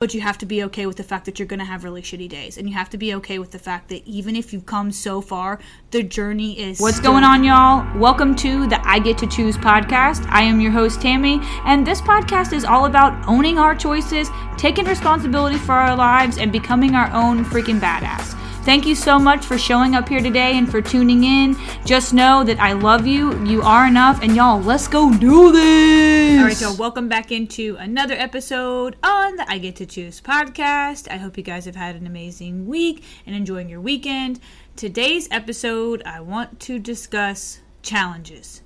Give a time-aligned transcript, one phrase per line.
[0.00, 2.00] but you have to be okay with the fact that you're going to have really
[2.00, 4.64] shitty days and you have to be okay with the fact that even if you've
[4.64, 5.58] come so far
[5.90, 7.86] the journey is what's going on y'all.
[7.98, 10.26] Welcome to the i get to choose podcast.
[10.30, 14.86] I am your host tammy and this podcast is all about owning our choices taking
[14.86, 19.56] responsibility for our lives and becoming our own freaking badass Thank you so much for
[19.56, 21.56] showing up here today and for tuning in.
[21.86, 23.42] Just know that I love you.
[23.46, 24.22] You are enough.
[24.22, 26.38] And y'all, let's go do this.
[26.38, 31.10] All right, y'all, welcome back into another episode on the I Get to Choose podcast.
[31.10, 34.40] I hope you guys have had an amazing week and enjoying your weekend.
[34.76, 38.60] Today's episode, I want to discuss challenges.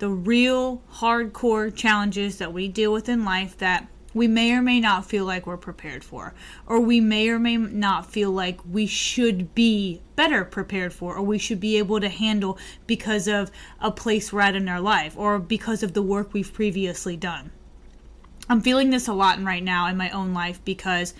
[0.00, 4.80] The real hardcore challenges that we deal with in life that we may or may
[4.80, 6.34] not feel like we're prepared for,
[6.66, 11.22] or we may or may not feel like we should be better prepared for, or
[11.22, 13.50] we should be able to handle because of
[13.80, 17.50] a place we're at in our life, or because of the work we've previously done.
[18.48, 21.14] I'm feeling this a lot right now in my own life because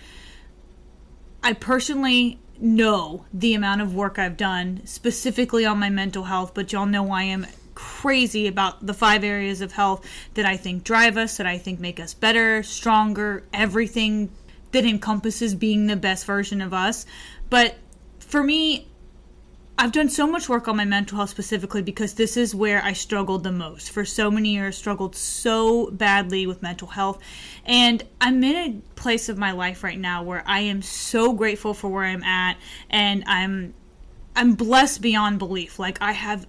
[1.41, 6.71] I personally know the amount of work I've done specifically on my mental health, but
[6.71, 7.47] y'all know I am
[7.81, 11.79] crazy about the five areas of health that I think drive us, that I think
[11.79, 14.29] make us better, stronger, everything
[14.71, 17.07] that encompasses being the best version of us.
[17.49, 17.77] But
[18.19, 18.87] for me,
[19.79, 22.93] I've done so much work on my mental health specifically because this is where I
[22.93, 23.89] struggled the most.
[23.89, 27.17] For so many years, struggled so badly with mental health.
[27.65, 31.73] And I'm in a place of my life right now where I am so grateful
[31.73, 32.57] for where I'm at
[32.91, 33.73] and I'm
[34.35, 35.79] I'm blessed beyond belief.
[35.79, 36.45] Like I have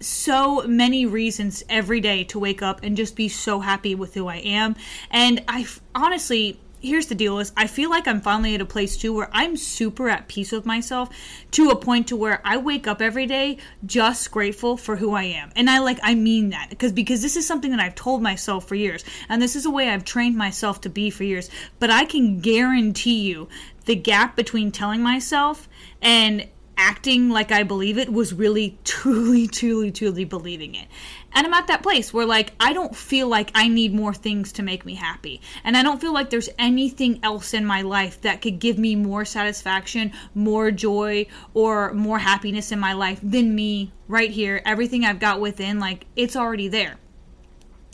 [0.00, 4.26] so many reasons every day to wake up and just be so happy with who
[4.26, 4.76] I am.
[5.10, 8.96] And I honestly, here's the deal is I feel like I'm finally at a place
[8.96, 11.08] too where I'm super at peace with myself
[11.52, 15.24] to a point to where I wake up every day just grateful for who I
[15.24, 15.50] am.
[15.56, 18.68] And I like I mean that because because this is something that I've told myself
[18.68, 21.48] for years and this is a way I've trained myself to be for years.
[21.78, 23.48] But I can guarantee you
[23.86, 25.68] the gap between telling myself
[26.02, 30.88] and acting like I believe it was really truly, truly, truly believing it.
[31.32, 34.52] And I'm at that place where, like, I don't feel like I need more things
[34.52, 35.40] to make me happy.
[35.64, 38.94] And I don't feel like there's anything else in my life that could give me
[38.94, 44.62] more satisfaction, more joy, or more happiness in my life than me right here.
[44.64, 46.98] Everything I've got within, like, it's already there.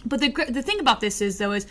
[0.05, 1.67] But the, the thing about this is, though, is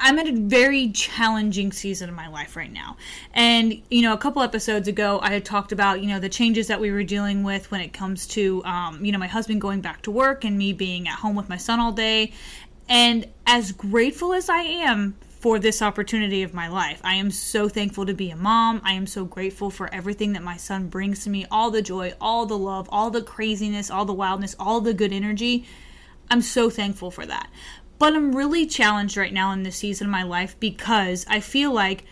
[0.00, 2.96] I'm at a very challenging season of my life right now.
[3.34, 6.68] And, you know, a couple episodes ago, I had talked about, you know, the changes
[6.68, 9.80] that we were dealing with when it comes to, um, you know, my husband going
[9.80, 12.32] back to work and me being at home with my son all day.
[12.88, 17.68] And as grateful as I am for this opportunity of my life, I am so
[17.68, 18.80] thankful to be a mom.
[18.84, 22.14] I am so grateful for everything that my son brings to me all the joy,
[22.20, 25.66] all the love, all the craziness, all the wildness, all the good energy.
[26.30, 27.48] I'm so thankful for that.
[27.98, 31.72] But I'm really challenged right now in this season of my life because I feel
[31.72, 32.04] like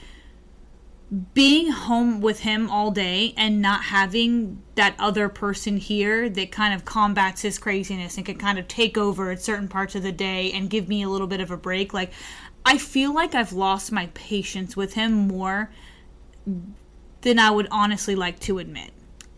[1.34, 6.74] being home with him all day and not having that other person here that kind
[6.74, 10.10] of combats his craziness and can kind of take over at certain parts of the
[10.10, 12.10] day and give me a little bit of a break like
[12.64, 15.70] I feel like I've lost my patience with him more
[17.20, 18.90] than I would honestly like to admit.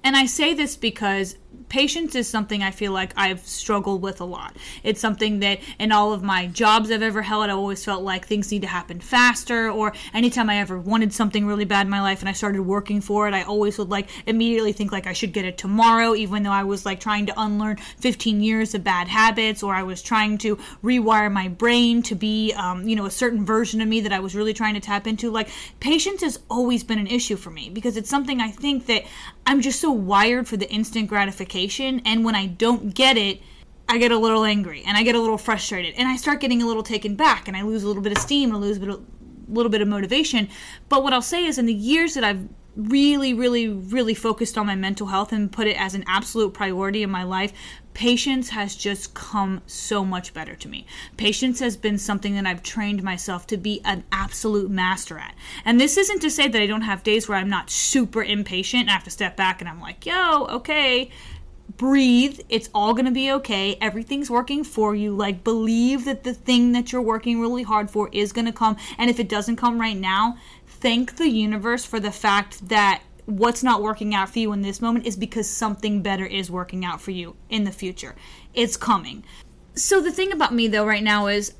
[0.02, 1.36] And I say this because
[1.68, 4.56] patience is something I feel like I've struggled with a lot.
[4.82, 8.26] It's something that in all of my jobs I've ever held, I always felt like
[8.26, 12.00] things need to happen faster, or anytime I ever wanted something really bad in my
[12.00, 15.12] life and I started working for it, I always would like immediately think like I
[15.12, 18.84] should get it tomorrow, even though I was like trying to unlearn 15 years of
[18.84, 23.06] bad habits, or I was trying to rewire my brain to be, um, you know,
[23.06, 25.30] a certain version of me that I was really trying to tap into.
[25.30, 25.48] Like,
[25.80, 29.04] patience has always been an issue for me because it's something I think that
[29.46, 31.57] I'm just so wired for the instant gratification
[32.04, 33.40] and when I don't get it,
[33.88, 36.62] I get a little angry and I get a little frustrated and I start getting
[36.62, 38.80] a little taken back and I lose a little bit of steam and lose a,
[38.80, 39.04] bit of,
[39.48, 40.48] little bit of motivation.
[40.88, 44.66] But what I'll say is, in the years that I've really, really, really focused on
[44.66, 47.52] my mental health and put it as an absolute priority in my life,
[47.92, 50.86] patience has just come so much better to me.
[51.16, 55.34] Patience has been something that I've trained myself to be an absolute master at.
[55.64, 58.82] And this isn't to say that I don't have days where I'm not super impatient
[58.82, 61.10] and I have to step back and I'm like, yo, okay,
[61.78, 62.40] breathe.
[62.48, 63.78] It's all going to be okay.
[63.80, 65.16] Everything's working for you.
[65.16, 68.76] Like, believe that the thing that you're working really hard for is going to come.
[68.98, 70.36] And if it doesn't come right now,
[70.66, 74.82] thank the universe for the fact that what's not working out for you in this
[74.82, 78.14] moment is because something better is working out for you in the future.
[78.52, 79.24] It's coming.
[79.74, 81.54] So, the thing about me, though, right now is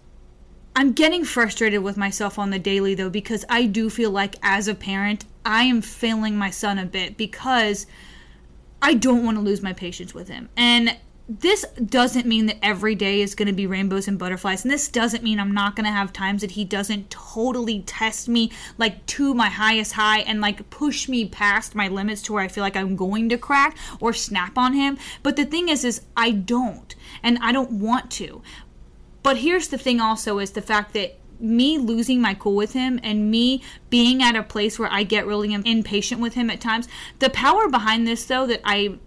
[0.74, 4.66] I'm getting frustrated with myself on the daily, though, because I do feel like as
[4.66, 7.86] a parent, I am failing my son a bit because
[8.80, 10.48] I don't want to lose my patience with him.
[10.56, 10.96] And
[11.28, 14.88] this doesn't mean that every day is going to be rainbows and butterflies and this
[14.88, 19.04] doesn't mean i'm not going to have times that he doesn't totally test me like
[19.04, 22.62] to my highest high and like push me past my limits to where i feel
[22.62, 26.30] like i'm going to crack or snap on him but the thing is is i
[26.30, 28.40] don't and i don't want to
[29.22, 32.98] but here's the thing also is the fact that me losing my cool with him
[33.02, 36.88] and me being at a place where I get really impatient with him at times.
[37.18, 38.98] The power behind this, though, that I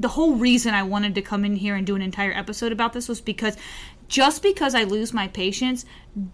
[0.00, 2.92] the whole reason I wanted to come in here and do an entire episode about
[2.92, 3.56] this was because
[4.08, 5.84] just because I lose my patience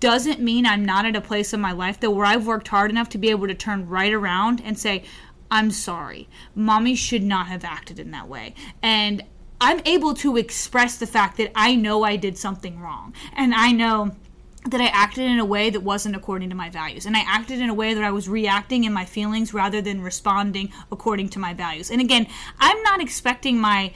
[0.01, 2.91] doesn't mean I'm not at a place in my life though where I've worked hard
[2.91, 5.05] enough to be able to turn right around and say,
[5.51, 6.29] I'm sorry.
[6.55, 8.55] Mommy should not have acted in that way.
[8.83, 9.23] And
[9.61, 13.15] I'm able to express the fact that I know I did something wrong.
[13.35, 14.17] And I know
[14.67, 17.07] that I acted in a way that wasn't according to my values.
[17.07, 20.03] And I acted in a way that I was reacting in my feelings rather than
[20.03, 21.91] responding according to my values.
[21.91, 22.27] And again,
[22.59, 23.93] I'm not expecting my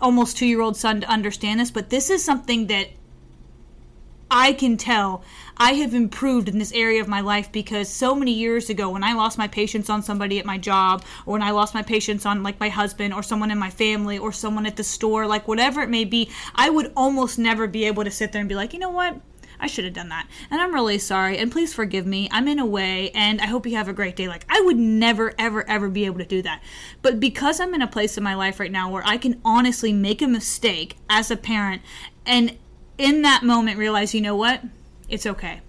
[0.00, 2.88] almost two year old son to understand this, but this is something that
[4.30, 5.24] I can tell
[5.56, 9.04] I have improved in this area of my life because so many years ago, when
[9.04, 12.24] I lost my patience on somebody at my job, or when I lost my patience
[12.24, 15.48] on like my husband, or someone in my family, or someone at the store, like
[15.48, 18.54] whatever it may be, I would almost never be able to sit there and be
[18.54, 19.20] like, you know what?
[19.60, 20.28] I should have done that.
[20.50, 21.38] And I'm really sorry.
[21.38, 22.28] And please forgive me.
[22.32, 24.28] I'm in a way, and I hope you have a great day.
[24.28, 26.62] Like, I would never, ever, ever be able to do that.
[27.02, 29.92] But because I'm in a place in my life right now where I can honestly
[29.92, 31.82] make a mistake as a parent
[32.26, 32.56] and
[32.98, 34.62] in that moment realize, you know what?
[35.08, 35.60] It's okay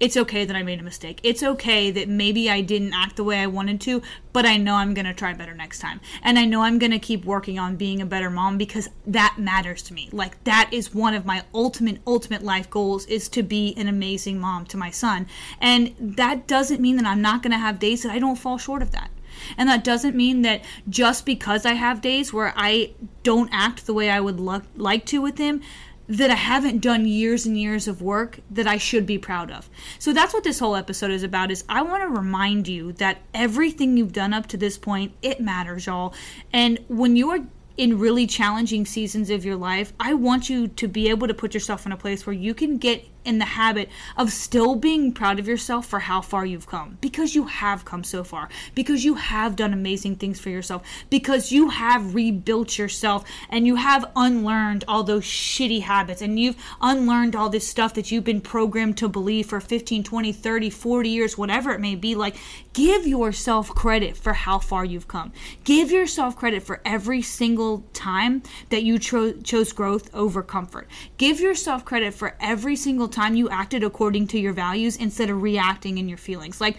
[0.00, 1.20] it's okay that I made a mistake.
[1.22, 4.02] It's okay that maybe I didn't act the way I wanted to,
[4.32, 6.00] but I know I'm going to try better next time.
[6.22, 9.36] And I know I'm going to keep working on being a better mom because that
[9.38, 10.08] matters to me.
[10.12, 14.38] Like that is one of my ultimate ultimate life goals is to be an amazing
[14.38, 15.26] mom to my son.
[15.60, 18.58] And that doesn't mean that I'm not going to have days that I don't fall
[18.58, 19.10] short of that.
[19.56, 22.92] And that doesn't mean that just because I have days where I
[23.22, 25.62] don't act the way I would lo- like to with him,
[26.08, 29.68] that I haven't done years and years of work that I should be proud of.
[29.98, 33.18] So that's what this whole episode is about is I want to remind you that
[33.34, 36.14] everything you've done up to this point, it matters, y'all.
[36.52, 37.44] And when you're
[37.76, 41.54] in really challenging seasons of your life, I want you to be able to put
[41.54, 45.38] yourself in a place where you can get in the habit of still being proud
[45.38, 49.14] of yourself for how far you've come because you have come so far, because you
[49.14, 54.82] have done amazing things for yourself, because you have rebuilt yourself and you have unlearned
[54.88, 59.08] all those shitty habits and you've unlearned all this stuff that you've been programmed to
[59.08, 62.14] believe for 15, 20, 30, 40 years, whatever it may be.
[62.14, 62.36] Like,
[62.72, 65.32] give yourself credit for how far you've come.
[65.64, 70.88] Give yourself credit for every single time that you cho- chose growth over comfort.
[71.18, 75.28] Give yourself credit for every single time time you acted according to your values instead
[75.28, 76.60] of reacting in your feelings.
[76.60, 76.76] Like,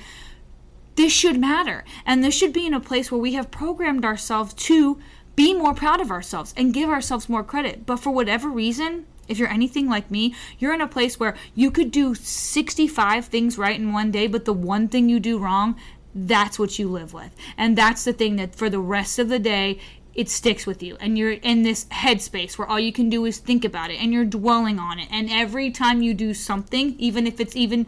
[0.96, 1.84] this should matter.
[2.06, 5.00] And this should be in a place where we have programmed ourselves to
[5.36, 7.86] be more proud of ourselves and give ourselves more credit.
[7.86, 11.72] But for whatever reason, if you're anything like me, you're in a place where you
[11.72, 15.76] could do 65 things right in one day, but the one thing you do wrong,
[16.14, 17.36] that's what you live with.
[17.58, 19.80] And that's the thing that for the rest of the day,
[20.20, 23.38] it sticks with you and you're in this headspace where all you can do is
[23.38, 25.08] think about it and you're dwelling on it.
[25.10, 27.88] And every time you do something even if it's even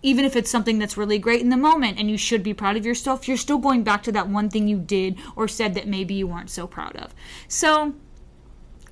[0.00, 2.76] even if it's something that's really great in the moment and you should be proud
[2.76, 5.88] of yourself you're still going back to that one thing you did or said that
[5.88, 7.12] maybe you weren't so proud of.
[7.48, 7.96] So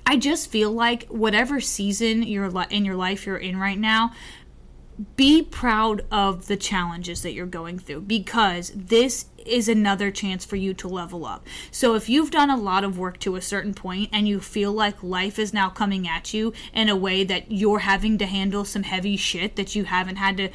[0.05, 4.11] I just feel like whatever season you're in your life you're in right now,
[5.15, 10.55] be proud of the challenges that you're going through because this is another chance for
[10.55, 11.45] you to level up.
[11.71, 14.71] So if you've done a lot of work to a certain point and you feel
[14.71, 18.65] like life is now coming at you in a way that you're having to handle
[18.65, 20.49] some heavy shit that you haven't had to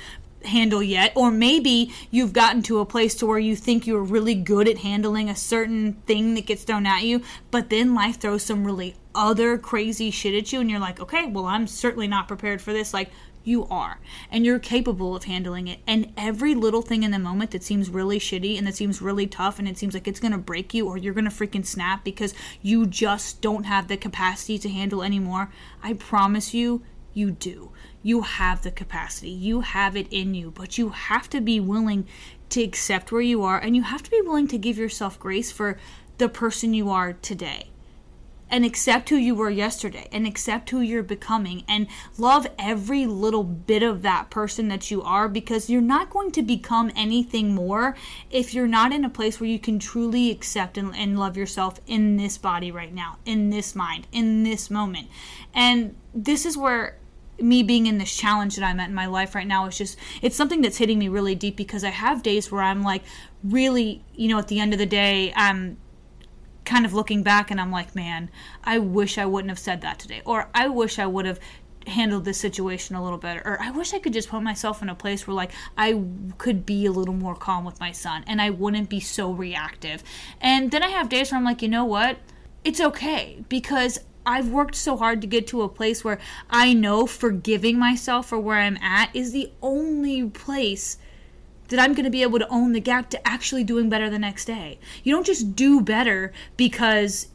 [0.45, 4.35] handle yet or maybe you've gotten to a place to where you think you're really
[4.35, 8.43] good at handling a certain thing that gets thrown at you but then life throws
[8.43, 12.27] some really other crazy shit at you and you're like okay well i'm certainly not
[12.27, 13.11] prepared for this like
[13.45, 13.99] you are
[14.31, 15.81] and you're capable of handling it.
[15.87, 19.27] And every little thing in the moment that seems really shitty and that seems really
[19.27, 21.67] tough and it seems like it's going to break you or you're going to freaking
[21.67, 25.51] snap because you just don't have the capacity to handle anymore
[25.83, 26.83] i promise you
[27.15, 27.73] you do.
[28.03, 29.31] You have the capacity.
[29.31, 30.51] You have it in you.
[30.51, 32.07] But you have to be willing
[32.51, 35.51] to accept where you are and you have to be willing to give yourself grace
[35.51, 35.79] for
[36.19, 37.72] the person you are today
[38.53, 41.87] and accept who you were yesterday and accept who you're becoming and
[42.19, 46.43] love every little bit of that person that you are because you're not going to
[46.43, 47.97] become anything more
[48.31, 51.81] if you're not in a place where you can truly accept and, and love yourself
[51.87, 55.09] in this body right now, in this mind, in this moment.
[55.55, 56.99] And this is where
[57.41, 59.97] me being in this challenge that I'm at in my life right now is just
[60.21, 63.03] it's something that's hitting me really deep because I have days where I'm like
[63.43, 65.79] really, you know, at the end of the day, I'm
[66.65, 68.31] kind of looking back and I'm like, man,
[68.65, 70.23] I wish I wouldn't have said that today.
[70.25, 71.41] Or I wish I would have
[71.87, 73.43] handled this situation a little better.
[73.45, 76.01] Or i wish i could just put myself in a place where like i
[76.39, 80.05] could be a little more calm with my son and i wouldn't be so reactive.
[80.41, 82.19] And then i have days where i'm like you know what?
[82.65, 87.07] It's okay because I've worked so hard to get to a place where I know
[87.07, 90.97] forgiving myself for where I'm at is the only place
[91.73, 94.19] that I'm going to be able to own the gap to actually doing better the
[94.19, 94.79] next day.
[95.03, 97.29] You don't just do better because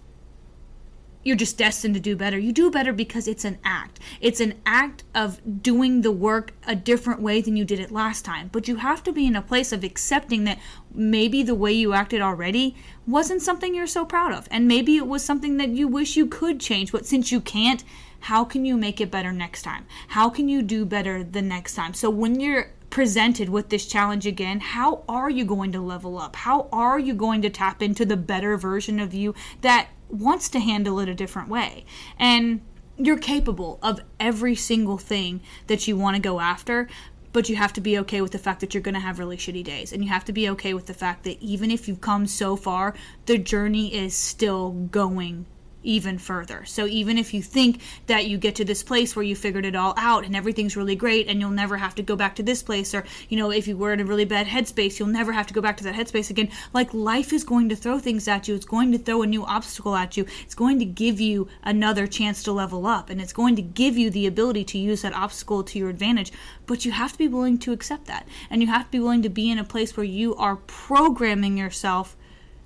[1.27, 2.37] you're just destined to do better.
[2.39, 3.99] You do better because it's an act.
[4.21, 8.23] It's an act of doing the work a different way than you did it last
[8.23, 8.49] time.
[8.53, 10.57] But you have to be in a place of accepting that
[10.93, 14.47] maybe the way you acted already wasn't something you're so proud of.
[14.49, 16.93] And maybe it was something that you wish you could change.
[16.93, 17.83] But since you can't,
[18.21, 19.85] how can you make it better next time?
[20.07, 21.93] How can you do better the next time?
[21.93, 26.35] So when you're presented with this challenge again, how are you going to level up?
[26.35, 30.59] How are you going to tap into the better version of you that wants to
[30.59, 31.85] handle it a different way.
[32.17, 32.61] And
[32.97, 36.87] you're capable of every single thing that you want to go after,
[37.33, 39.37] but you have to be okay with the fact that you're going to have really
[39.37, 39.93] shitty days.
[39.93, 42.55] And you have to be okay with the fact that even if you've come so
[42.55, 45.45] far, the journey is still going
[45.83, 46.65] even further.
[46.65, 49.75] So even if you think that you get to this place where you figured it
[49.75, 52.63] all out and everything's really great and you'll never have to go back to this
[52.63, 55.47] place or you know if you were in a really bad headspace you'll never have
[55.47, 56.49] to go back to that headspace again.
[56.73, 58.55] Like life is going to throw things at you.
[58.55, 60.25] It's going to throw a new obstacle at you.
[60.43, 63.97] It's going to give you another chance to level up and it's going to give
[63.97, 66.31] you the ability to use that obstacle to your advantage.
[66.65, 68.27] But you have to be willing to accept that.
[68.49, 71.57] And you have to be willing to be in a place where you are programming
[71.57, 72.17] yourself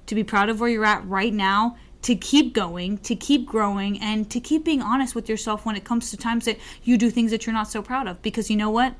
[0.08, 4.00] to be proud of where you're at right now to keep going, to keep growing,
[4.00, 7.10] and to keep being honest with yourself when it comes to times that you do
[7.10, 8.22] things that you're not so proud of.
[8.22, 8.96] Because you know what?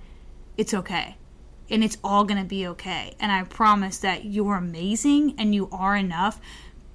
[0.58, 1.18] It's okay.
[1.70, 3.16] And it's all going to be okay.
[3.20, 6.40] And I promise that you're amazing and you are enough,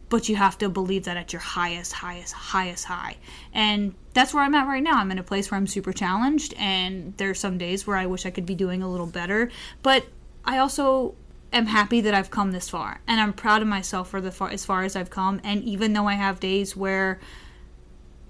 [0.08, 3.16] but you have to believe that at your highest, highest, highest high.
[3.52, 4.98] And that's where I'm at right now.
[4.98, 8.26] I'm in a place where I'm super challenged, and there's some days where I wish
[8.26, 9.50] I could be doing a little better.
[9.82, 10.06] But
[10.44, 11.16] I also
[11.52, 14.50] am happy that I've come this far, and I'm proud of myself for the far
[14.50, 15.40] as far as I've come.
[15.44, 17.20] And even though I have days where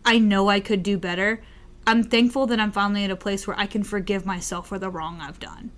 [0.04, 1.42] I know I could do better,
[1.86, 4.90] I'm thankful that I'm finally at a place where I can forgive myself for the
[4.90, 5.70] wrong I've done.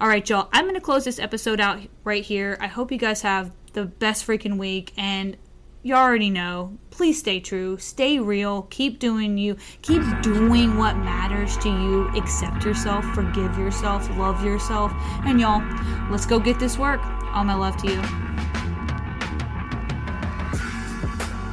[0.00, 0.48] All right, y'all.
[0.52, 2.56] I'm going to close this episode out right here.
[2.60, 5.36] I hope you guys have the best freaking week, and
[5.82, 6.78] you already know.
[6.90, 12.08] Please stay true, stay real, keep doing you, keep doing what matters to you.
[12.16, 14.92] Accept yourself, forgive yourself, love yourself.
[15.24, 15.62] And y'all,
[16.10, 17.00] let's go get this work.
[17.34, 18.51] All my love to you.